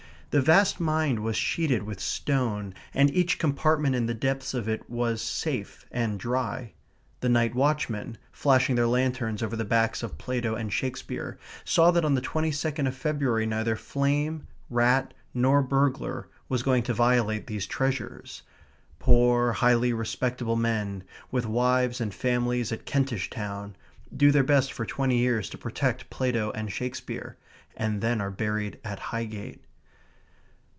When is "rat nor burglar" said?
14.69-16.29